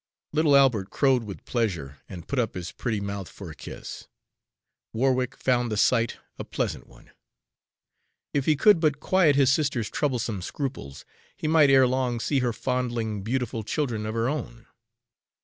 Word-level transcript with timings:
Little 0.33 0.55
Albert 0.55 0.89
crowed 0.89 1.25
with 1.25 1.45
pleasure 1.45 1.97
and 2.09 2.27
put 2.27 2.39
up 2.39 2.55
his 2.55 2.71
pretty 2.71 2.99
mouth 2.99 3.29
for 3.29 3.51
a 3.51 3.55
kiss. 3.55 4.07
Warwick 4.93 5.37
found 5.37 5.71
the 5.71 5.77
sight 5.77 6.17
a 6.39 6.43
pleasant 6.43 6.87
one. 6.87 7.11
If 8.33 8.45
he 8.47 8.55
could 8.55 8.79
but 8.79 8.99
quiet 8.99 9.35
his 9.35 9.51
sister's 9.51 9.91
troublesome 9.91 10.41
scruples, 10.41 11.05
he 11.37 11.47
might 11.47 11.69
erelong 11.69 12.19
see 12.19 12.39
her 12.39 12.51
fondling 12.51 13.21
beautiful 13.21 13.61
children 13.61 14.07
of 14.07 14.15
her 14.15 14.27
own. 14.27 14.65